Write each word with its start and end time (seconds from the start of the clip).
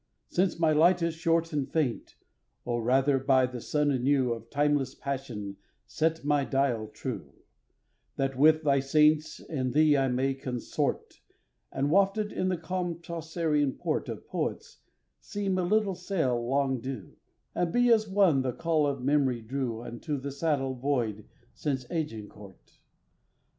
since 0.29 0.57
my 0.57 0.71
light 0.73 1.03
is 1.03 1.13
short 1.13 1.53
And 1.53 1.71
faint, 1.71 2.15
O 2.65 2.79
rather 2.79 3.19
by 3.19 3.45
the 3.45 3.61
sun 3.61 3.91
anew 3.91 4.33
Of 4.33 4.49
timeless 4.49 4.95
passion 4.95 5.57
set 5.85 6.25
my 6.25 6.43
dial 6.43 6.87
true, 6.87 7.33
That 8.15 8.35
with 8.35 8.63
thy 8.63 8.79
saints 8.79 9.39
and 9.41 9.75
thee 9.75 9.95
I 9.95 10.07
may 10.07 10.33
consort, 10.33 11.21
And 11.71 11.91
wafted 11.91 12.31
in 12.31 12.47
the 12.49 12.57
calm 12.57 12.99
Chaucerian 12.99 13.73
port 13.73 14.09
Of 14.09 14.25
poets, 14.27 14.79
seem 15.19 15.59
a 15.59 15.63
little 15.63 15.93
sail 15.93 16.43
long 16.47 16.79
due, 16.79 17.17
And 17.53 17.71
be 17.71 17.89
as 17.91 18.07
one 18.07 18.41
the 18.41 18.53
call 18.53 18.87
of 18.87 19.03
memory 19.03 19.43
drew 19.43 19.83
Unto 19.83 20.17
the 20.17 20.31
saddle 20.31 20.73
void 20.73 21.25
since 21.53 21.85
Agincourt! 21.91 22.79